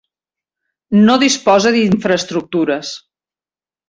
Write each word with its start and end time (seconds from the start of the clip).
No 1.01 1.17
disposa 1.23 1.73
d'infraestructures. 1.75 2.95